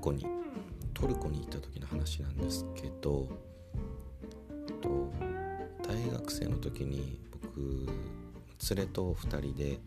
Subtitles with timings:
[0.00, 0.26] コに
[0.94, 3.28] トルコに行った時の話なんですけど
[4.80, 5.12] と
[5.86, 7.86] 大学生の時に僕
[8.74, 9.78] 連れと2人で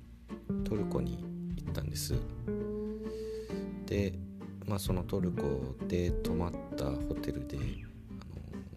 [0.63, 1.23] トルコに
[1.57, 2.15] 行ったんです。
[3.85, 4.13] で、
[4.65, 7.57] まあ、そのトルコで泊まったホテルで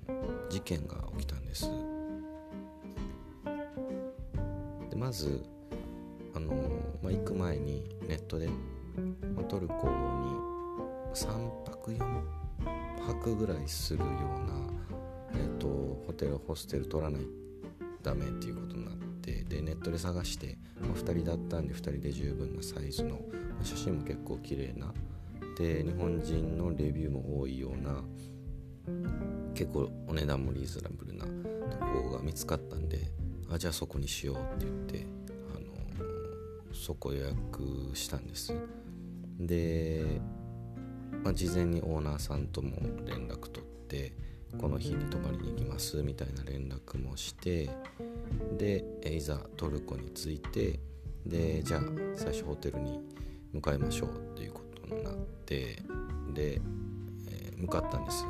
[0.09, 1.71] あの事件が起きたんです。
[4.91, 5.43] でまず
[6.35, 6.53] あの、
[7.03, 8.49] まあ、行く前にネットで、
[9.49, 10.56] トルコに
[11.15, 11.27] 3
[11.65, 11.99] 泊4
[13.07, 14.11] 泊ぐらいするよう
[14.47, 14.55] な、
[15.35, 15.67] えーと、
[16.07, 17.23] ホテルホステル取らない
[18.03, 23.21] ダメっていうことになってでネットで探して、まあ、2人だったんで2人で十分なサイズの、ま
[23.63, 24.93] あ、写真も結構綺麗な
[25.59, 28.03] で日本人のレビューも多いような
[29.55, 31.31] 結構お値段もリーズナブルなと
[32.09, 33.11] こが見つかったんで
[33.51, 35.07] あじゃあそこにしようって言って
[35.55, 38.55] あのそこ予約したんです。
[39.39, 40.21] で
[41.25, 44.13] まあ、事前にオーナーさんとも連絡取って
[44.59, 47.69] この日に泊まりに行きますみたいな連絡もして
[48.57, 50.81] でいざトルコに着いて
[51.27, 51.81] でじゃあ
[52.15, 53.01] 最初ホテルに
[53.53, 55.83] 向かいましょうっていうことになって
[56.33, 58.25] で、えー、向かったんです。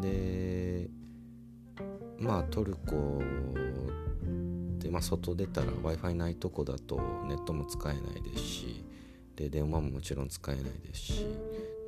[0.00, 0.88] で
[2.18, 3.20] まあトルコ
[4.78, 8.84] で、まあ、外出たら w i f i ないとこだとネットも使えないですし
[9.34, 11.26] で電話ももちろん使えないですし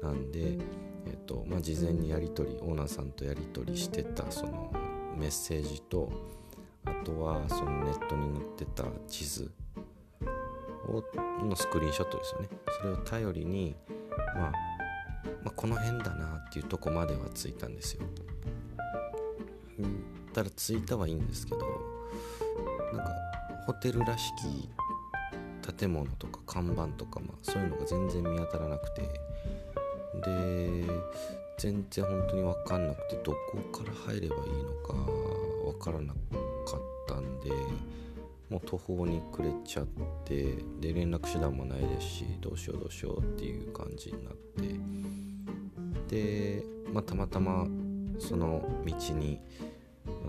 [0.02, 0.58] なんで、
[1.06, 4.72] えっとまあ、事前にやり取りオーナーさんとやり取りしてたその
[5.16, 6.10] メッセージと
[6.84, 9.50] あとはそのネットに載ってた地図
[10.88, 11.04] を
[11.44, 12.48] のスクリーンショットですよね。
[12.80, 13.76] それを頼りに、
[14.36, 14.52] まあ、
[15.44, 18.02] まあ、この辺だなっていうとこまでは着いたんですよ。
[20.32, 21.58] ただ着いたはいいんですけど
[22.92, 23.12] なんか
[23.66, 24.68] ホテルらしき
[25.76, 29.27] 建物とか看板とか、まあ、そういうのが全然見当たらなくて。
[30.20, 30.84] で
[31.58, 33.32] 全然本当に分かんなくてど
[33.72, 34.94] こから入ればいいのか
[35.72, 36.18] 分からなか
[36.76, 37.50] ったんで
[38.48, 39.86] もう途方に暮れちゃっ
[40.24, 44.34] てで連絡手段もないですしどうしようどうしようっていう感じになっ
[46.08, 47.66] てで、まあ、たまたま
[48.18, 49.40] その道に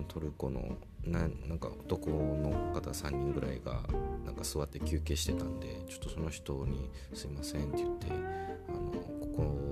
[0.07, 3.81] トルコのななんか男の方3人ぐらいが
[4.25, 9.68] なんか座って休憩してたんでちょっとその人に「すいません」って言ってあのここに行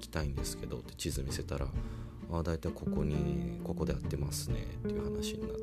[0.00, 1.66] きたいんですけどって地図見せたら
[2.32, 5.60] 「ああ大体ここにここで会ってますね」っていう話になって。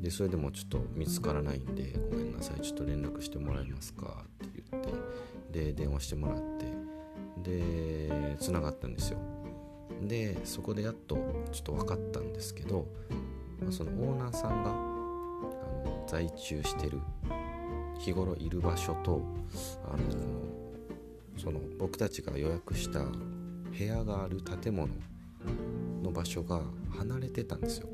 [0.00, 4.92] でそれでもちょっと見つからないんで「ごめんなさいちょっと連絡してもらえますか」って言って
[5.52, 6.72] で電話してもらって
[7.42, 9.18] でつながったんですよ。
[10.02, 11.16] でそこでやっと
[11.52, 12.86] ちょっと分かったんですけど、
[13.60, 14.74] まあ、そのオーナーさんがあ
[15.84, 17.00] の在中してる
[17.98, 19.22] 日頃いる場所と
[19.84, 19.98] あの
[21.36, 23.04] その僕たちが予約した
[23.76, 24.88] 部屋がある建物
[26.02, 26.62] の場所が
[26.96, 27.88] 離れてたんですよ。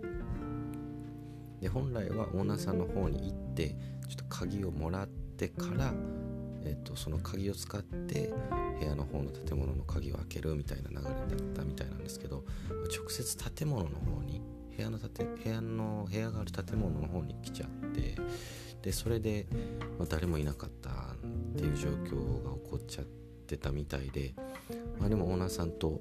[1.61, 3.69] で本来はオーナーさんの方に行って
[4.09, 5.93] ちょっと鍵をもらってから、
[6.65, 8.33] えーと、その鍵を使って
[8.79, 11.17] 部屋の方の建物の鍵を開けるみたいな流れだっ
[11.55, 12.45] たみたいなんですけど
[12.95, 14.43] 直接建物の方に
[14.77, 18.17] 部屋の建部屋の部屋がある建物の方に来ちゃって
[18.83, 19.47] でそれで、
[19.99, 20.95] まあ、誰もいなかったっ
[21.57, 23.26] ていう状況が起こっちゃって
[23.57, 24.35] たみたいで、
[24.99, 26.01] まあ、でもオーナーさんと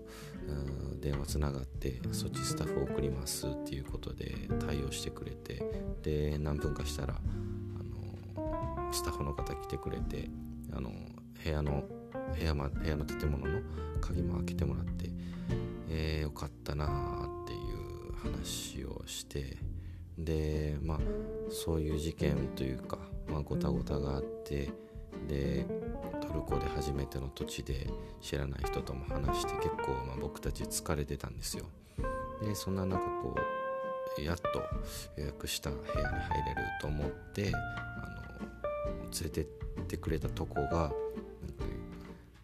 [1.00, 4.36] 電話つながってそっちスタッフ送りますっていうことで
[4.66, 5.64] 対応してくれて
[6.02, 10.30] で何分かしたらあのスタッフの方来てくれて
[10.74, 10.92] あの
[11.44, 11.84] 部屋の
[12.38, 13.62] 部屋,、ま、部屋の建物の
[14.02, 15.10] 鍵も開けてもらって、
[15.90, 19.58] えー、よかったなっていう話をして
[20.18, 21.00] でまあ
[21.52, 24.72] そういう事件というか、まあ、ごたごたがあって
[25.28, 25.66] で
[26.46, 27.88] トルコで初めての土地で
[28.22, 31.66] 知らない人とも話して結構、ま、僕たち疲れてたんですよ。
[32.42, 33.36] でそんな中こ
[34.18, 34.64] うやっと
[35.18, 37.58] 予約した部屋に入れると思ってあ
[38.90, 39.46] の連れてっ
[39.88, 40.92] てくれたとこがなんか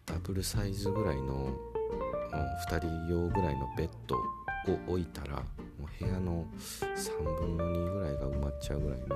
[0.06, 1.54] ダブルサイズぐらいの
[2.68, 4.20] 2人用ぐらいのベッドを
[4.88, 5.42] 置いたらも
[5.80, 9.06] う部屋の3分の2ぐらいが埋まっちゃうぐらいの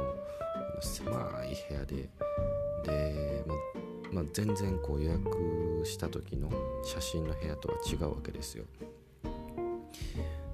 [0.81, 1.13] 狭
[1.45, 2.09] い部屋で
[2.85, 3.76] で、まあ
[4.13, 6.51] まあ、全然こう予約した時の
[6.85, 8.65] 写真の部屋とは違うわけですよ。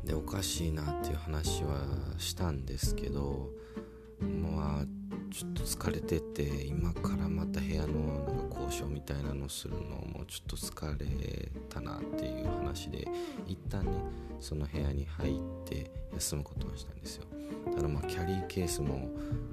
[0.04, 1.78] でおかしいなっていう話は
[2.18, 3.50] したんですけど
[4.20, 4.86] まあ
[5.32, 13.08] ちょっと疲れてて今からまた部屋のなんか交渉みたいなのするのもちょっと疲れたなっていう話で
[13.46, 13.92] 一旦ね
[14.40, 15.34] その部屋に入っ
[15.64, 17.24] て休むことにしたんですよ。
[17.74, 19.08] ただまあキャリーケースも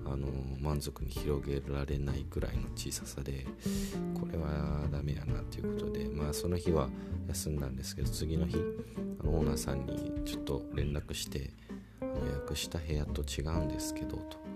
[0.05, 0.27] あの
[0.59, 3.45] 満足に広げられないくらいの小ささで
[4.19, 6.89] これはダメやなということでまあその日は
[7.29, 8.57] 休んだんですけど次の日
[9.21, 11.51] あのオーナーさんにちょっと連絡して
[12.01, 14.48] 予約した部屋と違うんですけどと。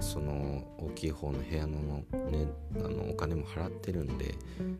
[0.00, 1.78] その大きい方の部屋の,、
[2.30, 2.46] ね、
[2.76, 4.34] あのお金も払ってるんで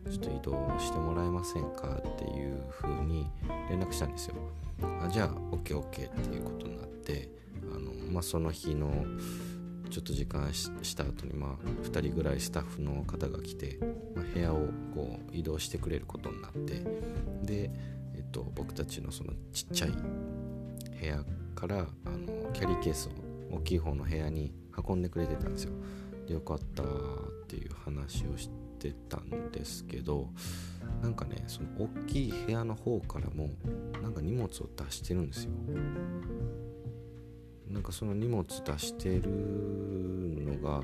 [0.09, 3.27] ちょっと移動してもらえませんかっていう風に
[3.69, 4.35] 連絡したんですよ。
[4.81, 7.29] あじゃあ OKOK っていうことになって
[7.73, 9.05] あの、まあ、その日の
[9.89, 13.79] ちょっと時間した後にまあ2人ぐらいスタッフの方が来て、
[14.15, 16.79] まあ、部屋をこう移動してくれることになって
[17.43, 17.71] で、
[18.15, 21.23] えっと、僕たちのそのちっちゃい部屋
[21.55, 24.53] からあのキャリーケースを大きい方の部屋に
[24.87, 25.01] 運ん。
[25.01, 25.73] でくれてたんですよ。
[26.27, 26.85] でよかったっ
[27.47, 28.49] ていう話をし
[28.79, 30.29] てたんですけど
[31.01, 33.49] なんかねその大きい部屋の方からも
[34.01, 35.51] なんか荷物を出してるんですよ。
[37.67, 40.83] なんかその荷物出してるのが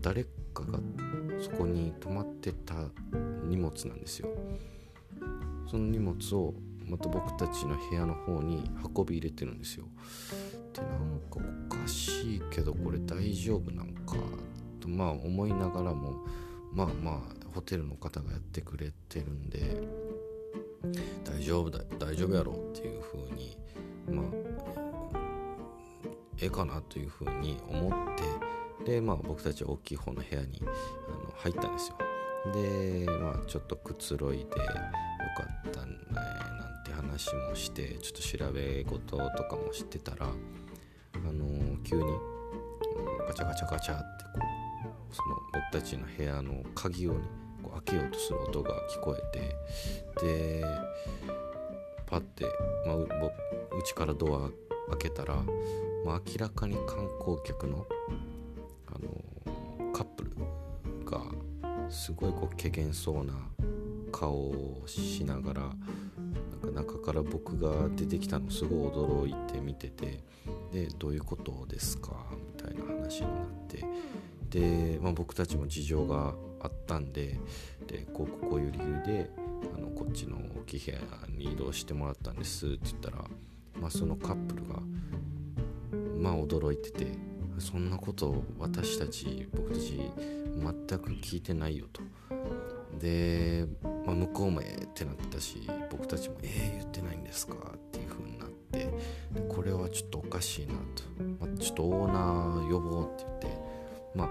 [0.00, 0.80] 誰かが
[1.40, 2.74] そこに泊まってた
[3.44, 4.28] 荷物なんですよ。
[5.70, 6.54] その荷物を
[6.86, 9.84] また僕たちの部屋の方に運び入れてるんですよ。
[10.72, 14.16] でなんかおかしいけどこれ大丈夫なんか
[14.80, 16.24] とまあ思いながらも
[16.72, 17.20] まあまあ
[17.54, 19.58] ホテルの方がやってくれてるんで
[21.24, 23.56] 大丈夫だ大丈夫やろうっていう風に
[24.10, 24.24] まあ
[26.40, 27.92] ええかなという風に思っ
[28.84, 31.98] てでまあ僕たち大きい方の部屋にあの入ったんですよ。
[32.52, 34.44] でまあちょっとくつろいで
[35.38, 42.04] かったねなんて話もしてちょっと調べ事とかもしてたらあのー、急に
[43.26, 44.30] ガチャガチャガチャってこ
[45.10, 47.20] うその僕たちの部屋の鍵を、ね、
[47.62, 50.64] こう開けようとする音が聞こえてで
[52.06, 52.44] パッて、
[52.86, 53.06] まあ、う
[53.84, 54.50] ちからドア
[54.90, 55.34] 開けたら、
[56.04, 57.86] まあ、明らかに観光客の、
[58.88, 60.30] あのー、カップル
[61.04, 61.20] が
[61.90, 63.34] すごいこう怪げそうな
[64.10, 65.74] 顔をしながらなん
[66.60, 70.22] か中から僕が出てきたのすごい驚いて見てて
[70.72, 72.26] でどういうことですか？
[72.32, 73.84] みたいな話になって。
[74.50, 77.38] で、まあ、僕たちも事情があったんで
[77.86, 79.30] でこうこういう理由で
[79.74, 83.24] あのこっちの大きい部屋に移動してもらったんですって言ったら、
[83.78, 84.80] まあ、そのカップルが
[86.18, 87.06] まあ驚いてて
[87.58, 90.00] そんなこと私たち僕たち
[90.56, 92.00] 全く聞いてないよと。
[92.98, 93.66] で、
[94.08, 98.88] まあ、向こうもええってなったし僕たちもええ言ってないんですかっていう風になって
[99.50, 103.60] これはちょっとおかしいなと、まあ、ちょっとオーナー呼ぼうって言って
[104.14, 104.28] まあ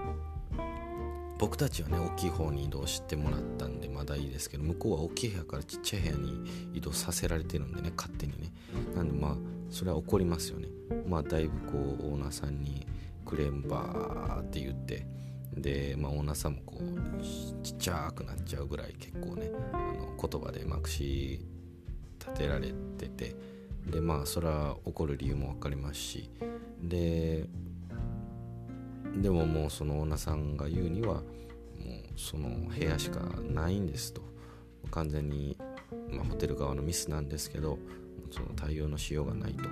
[1.38, 8.52] 僕たちはね大きい方に移動してもらったんでまだいいですけど向こうは大きい部屋からちっちゃい部屋に移動させられてるんでね勝手にね。
[8.96, 9.36] なんでまあ
[9.70, 10.66] それは怒りますよね。
[11.06, 12.84] まあだいぶこうオーナーさんに
[13.24, 15.06] クレームバーって言って
[15.60, 21.40] で、まあ、オーナーさんもこうちっちゃくなっちゃうぐらい結構ねあの言葉でまくし
[22.18, 23.36] 立てられてて
[23.86, 26.30] でまあそれは怒る理由も分かりますし
[26.82, 27.46] で
[29.16, 31.22] でももうそのオーナーさんが言うにはもう
[32.16, 34.22] その部屋しかないんですと。
[34.90, 35.56] 完全に、
[36.10, 37.78] まあ、ホテル側のミスなんですけど
[38.30, 39.64] その対応のしようがないと。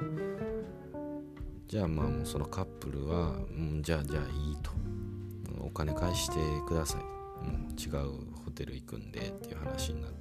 [1.69, 4.71] じゃあまあもうそのカップルは、ん、じゃあじゃあいいと。
[5.77, 7.03] 金返してください。
[7.03, 10.17] もう違うホテル行くんでっていう話になって。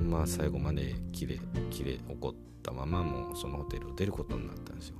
[0.00, 4.96] まあ最後までキレキレ怒ったままもうそのホテルを出ることになったんですよ。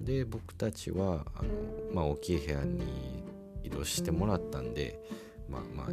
[0.00, 1.48] で僕たちはあの、
[1.92, 3.24] まあ、大きい部屋に
[3.64, 5.00] 移動してもらったんで
[5.48, 5.86] まあまあ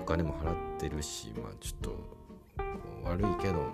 [0.00, 2.20] お金も払ってるしまあちょっと
[3.02, 3.68] 悪いけど、ま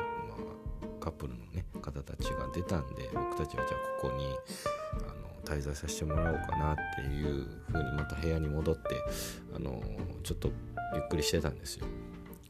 [0.83, 4.25] あ、カップルのね方たちが出たんで僕たちはじゃあここに
[4.95, 8.83] あの滞在させてもらおうかなっていう風にまた部屋に戻って
[9.55, 9.83] あの
[10.23, 10.51] ちょっと
[10.95, 11.87] ゆっくりしてたんですよ。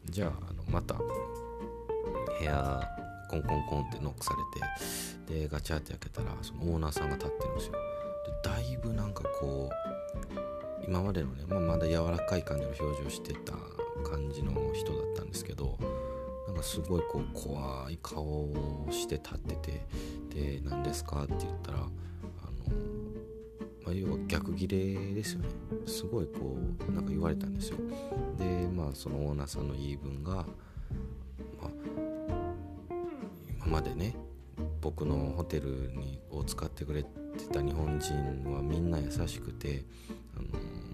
[0.07, 2.89] じゃああのまた部屋
[3.29, 4.35] コンコンコンってノックさ
[5.27, 7.73] れてでガチャって開けたらそのオーナーさんが立ってるんですよ。
[7.73, 13.53] でだいぶなんかこう今までのね、まあ、まだ柔らかい感じの表情してた
[14.09, 15.79] 感じの人だったんですけど
[16.47, 21.79] なんかすごいこう怖い顔をして立っててで何ですかって言ったら
[23.85, 25.49] まあ、要は逆ギレですよね。
[25.87, 26.57] すごいこ
[26.89, 27.79] うなんか言われたんですよ。
[28.39, 30.45] でまあそのオーナーさんの言い分が、ま
[31.65, 31.71] あ、
[33.59, 34.17] 今までね
[34.81, 37.09] 僕のホテルにを使ってくれて
[37.53, 39.85] た日本人はみんな優しくて、
[40.37, 40.49] あの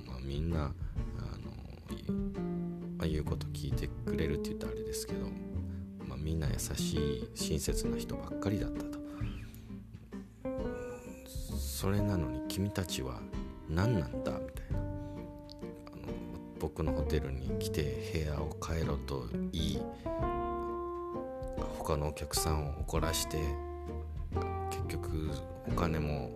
[0.07, 0.75] まあ、みんなあの
[2.99, 5.27] あ言うこと聞いてくれるって言ったらあれですけど、
[6.07, 9.02] まあ、みんな優しい親切な人ばっかりだったと。
[11.83, 13.19] それなのに君たちは
[13.69, 16.13] 何なんだみたいなあの
[16.61, 19.83] 僕のホテルに来て部屋を変えろと言い
[21.81, 23.39] 他のお客さんを怒らして
[24.71, 25.29] 結局
[25.67, 26.31] お金も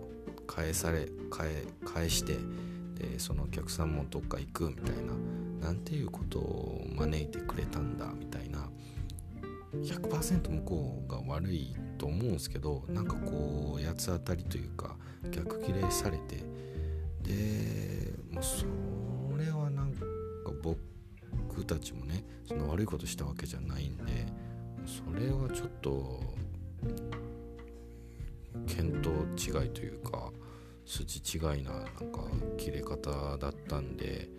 [0.47, 2.33] 返され返して
[3.01, 4.95] でそのお客さんもどっか行くみたい
[5.61, 8.67] ななんていうことを招いてくれたんだみたいな
[9.83, 14.95] 100%向こうが悪いと思うんですけどなんかこう八つ当たりというか
[15.31, 16.43] 逆ギレされて。
[17.27, 18.65] でもうそ
[19.37, 20.01] れはなんか
[20.63, 24.03] 僕たちもねその悪いことしたわけじゃないんで
[24.85, 26.21] それはちょっと
[28.65, 29.09] 見当
[29.61, 30.31] 違いというか
[30.87, 32.21] 筋違いななんか
[32.57, 34.29] 切れ方だったんで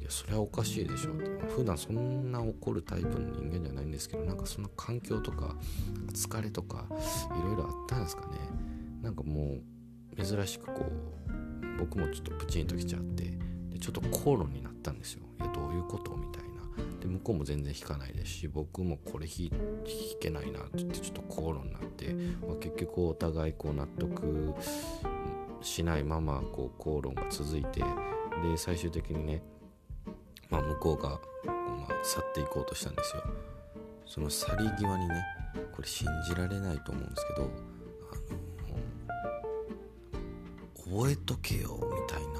[0.00, 1.28] いやそれはおかしいでしょって。
[1.54, 5.54] 普段そんな怒るタイプの人間じゃないんですけどなんかその環境とか
[6.12, 6.86] 疲れとか
[7.38, 8.38] いろいろあったんですかね。
[9.02, 9.58] なんかも
[10.16, 13.38] う珍しくこう僕もちょっとプチンときちゃって
[13.70, 15.22] でちょっと口論になったんですよ。
[15.38, 16.48] いやどういうことみたいな。
[17.00, 19.50] で向こうも全然弾かないですし僕もこれ弾
[20.20, 22.14] けないなって言ってちょっと口論になって、
[22.46, 24.54] まあ、結局お互いこう納得
[25.60, 29.42] しないままこう口論が続いてで最終的にね、
[30.50, 33.22] まあ、向こうが、まあ、去っていこうとしたんですよ。
[34.06, 35.14] その去り際にね
[35.72, 37.50] これ信じられないと思うんですけど
[38.12, 38.14] あ
[40.94, 42.34] の覚えとけよみたいな。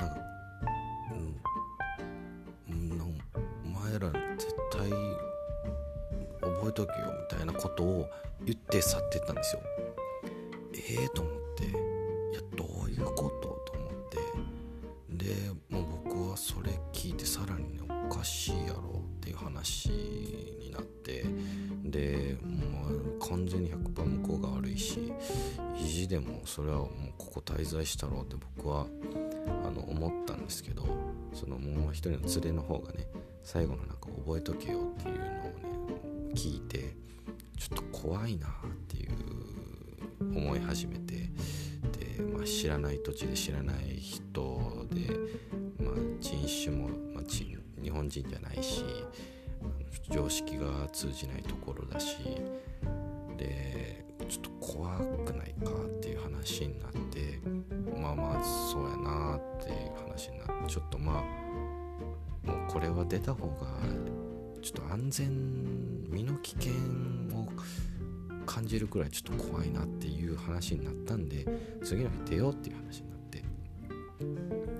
[0.00, 0.20] なんか
[2.68, 3.08] うんなお
[3.68, 4.90] 前ら絶対
[6.40, 8.10] 覚えとけよみたいなことを
[8.44, 9.62] 言って去ってったんですよ。
[10.74, 11.66] ええー、と思ってい
[12.34, 15.24] やどういうことと思って。
[15.26, 15.34] で
[15.70, 17.80] もう僕はそれ聞いてさらに、ね、
[18.10, 21.24] おかしいやろっていう話になって。
[21.84, 25.12] でもう完全に100%向こうが悪いし
[25.78, 28.86] 意地でもそれはもうここ滞在したろうって僕は
[29.64, 30.84] あの思ったんですけど
[31.32, 33.06] そのもう一人の連れの方がね
[33.42, 35.40] 最後のなんか覚えとけよっていうのをね
[36.34, 36.94] 聞いて
[37.58, 38.48] ちょっと怖いな
[40.34, 41.30] 思い始めて
[41.98, 45.10] で、まあ、知らない土地で知らない人で、
[45.82, 47.24] まあ、人種も、まあ、
[47.84, 48.84] 日本人じゃないし
[50.10, 52.16] 常識が通じないところだし
[53.36, 57.40] でちょっと怖くないかっていう話になって
[58.00, 63.66] まあまあそうやなっていう話になってちょっとまあもうこれは出た方が
[64.62, 66.72] ちょっと安全身の危険
[67.34, 67.48] を
[68.44, 71.46] 感じるくらいちょっと怖いなっていう話になったんで
[71.82, 73.44] 次の日出ようっていう話になって。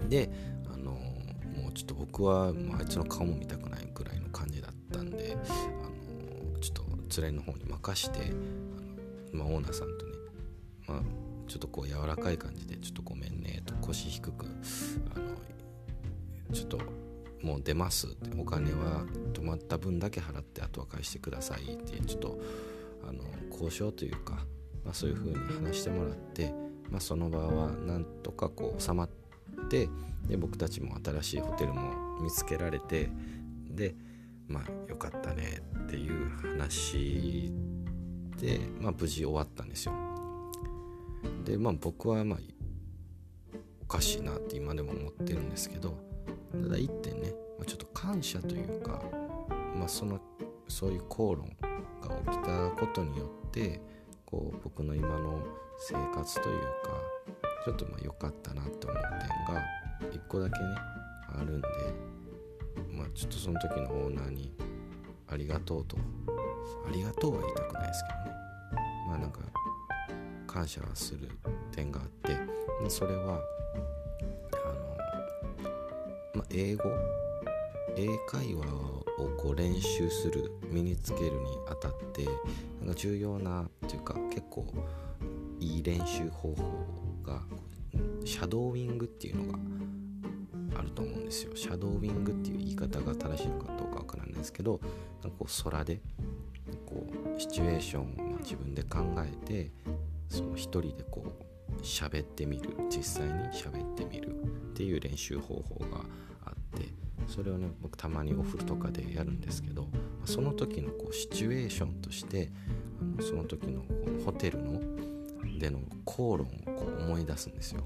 [0.08, 0.30] で
[0.72, 10.12] あのもうちょっと僕はもうあいつの顔も見たくないくらいの感じだったんであのちょっと連れの方に任してあの、まあ、オーナーさんとね、
[10.86, 11.00] まあ、
[11.48, 14.46] ちょっとこう柔らかい感じでちょっとごめんねと腰低く
[15.14, 15.24] あの
[16.52, 16.78] ちょっと
[17.42, 19.04] もう出ますってお金は
[19.34, 22.38] 泊まった分だけ払ってあとは返してくださいってちょっと
[23.54, 24.44] 交渉というか、
[24.84, 26.52] まあ、そういう風に話してもらって、
[26.90, 29.08] まあ、その場はなんとかこう収まっ
[29.70, 29.88] て
[30.28, 33.10] で僕たちも新しいホテルも見つけられて
[33.70, 33.94] で
[34.48, 37.52] まあよかったねっていう話
[38.38, 39.92] で、まあ、無事終わったんですよ。
[41.44, 42.38] でまあ僕はまあ
[43.82, 45.96] おかしいなって今でも思ってるんですけど
[46.52, 49.02] ただ一点ね、まあ、ちょっと感謝というか、
[49.74, 50.20] まあ、その
[50.68, 51.56] そういう口論
[52.00, 53.80] が起きたことによって
[54.26, 55.40] こう僕の今の
[55.78, 56.66] 生活というか
[57.64, 59.02] ちょっとまあ良かったなって思う
[59.46, 59.62] 点が
[60.12, 60.66] 1個だけね
[61.38, 61.68] あるんで、
[62.90, 64.52] まあ、ちょっとその時のオーナーに
[65.28, 68.36] ありがとうとありがとうは言いたくないですけどね。
[69.08, 69.40] まあなんか
[70.46, 71.28] 感謝する
[71.72, 72.36] 点があって
[72.88, 73.40] それは
[76.34, 76.84] まあ、英語
[77.96, 79.04] 英会話を
[79.36, 82.24] こう練習する身につけるにあたって
[82.80, 84.66] なんか重要なっていうか結構
[85.60, 86.64] いい練習方法
[87.22, 87.42] が
[88.24, 89.58] シャドーイングっていうのが
[90.78, 91.54] あると思うんですよ。
[91.54, 94.80] シャドーイングっていう言い方が正しいのかどうかわからないですけど
[95.22, 96.00] なんかこう空で
[96.86, 99.70] こうシチュエーションを自分で考えて
[100.28, 104.32] その一人でこう喋ってみる実際に喋ってみるっ
[104.74, 106.04] ていう練習方法が
[107.26, 109.88] それをね僕たまにお風呂とかでやるんですけど
[110.24, 112.50] その時のこうシチュエーションとして
[113.00, 113.82] あのその時の
[114.24, 114.80] ホテルの
[115.58, 117.82] での口論をこう思い出すんですよ。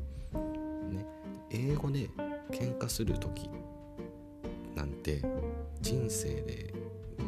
[0.90, 1.06] ね、
[1.50, 2.08] 英語で
[2.50, 3.48] 喧嘩する時
[4.74, 5.22] なんて
[5.80, 6.74] 人生で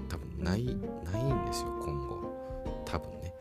[0.09, 2.83] 多分ないないんですよ今後。
[2.85, 3.35] 多分ね。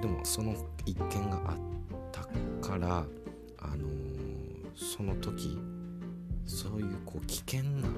[0.00, 0.54] でもその
[0.84, 1.58] 一件があっ
[2.12, 2.22] た
[2.66, 3.04] から
[3.58, 5.58] あのー、その時
[6.46, 7.88] そういうこう危険な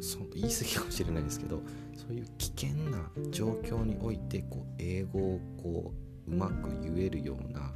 [0.00, 1.62] そ言い過ぎかもしれないですけど
[1.94, 2.98] そういう危険な
[3.30, 5.92] 状況においてこう英語をこ
[6.26, 7.72] ううまく言えるような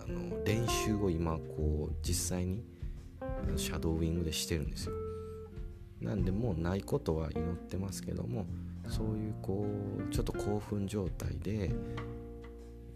[0.00, 2.62] あの練習を今こう実際に
[3.56, 4.94] シャドーウィングでしてるんですよ。
[6.00, 8.46] なんでもうないことは祈ってますけども
[8.88, 9.64] そういうこ
[10.08, 11.70] うちょっと興奮状態で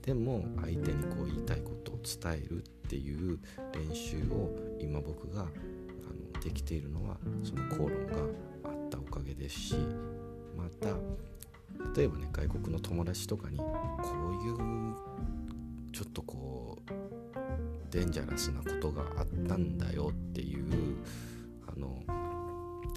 [0.07, 3.39] でも相手にこう言いたいことを伝えるっていう
[3.75, 8.15] 練習を今僕があのできているのはその口論が
[8.65, 9.75] あったおかげですし
[10.57, 10.91] また
[11.97, 13.65] 例えばね外国の友達とかにこ
[14.31, 14.95] ういう
[15.93, 16.91] ちょっとこう
[17.91, 20.97] デンジャラスなことがあったんだよっていう
[21.67, 22.01] あの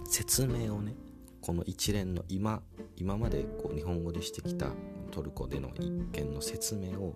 [0.06, 0.94] 説明をね
[1.42, 2.62] この一連の今
[2.98, 4.68] 今までこう日本語でしてきた
[5.10, 7.16] トルコでの一件の説明を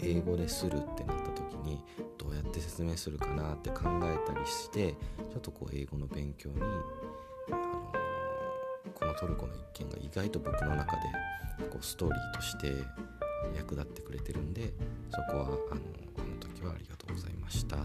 [0.00, 1.82] 英語でするってなった時に
[2.18, 4.92] どうやって説明するかなって考えたりして
[5.30, 6.56] ちょっとこう英語の勉強に、
[7.50, 7.92] あの
[8.94, 11.02] このトルコの一件が意外と僕の中で
[11.70, 12.72] こうストーリーとして
[13.56, 14.72] 役立ってくれてるんで
[15.10, 17.78] そこはあのあの時はありがとうございました。